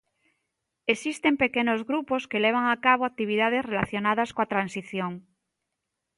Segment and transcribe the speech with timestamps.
[0.93, 5.11] Existen pequenos grupos que levan a cabo actividades relacionadas coa transición.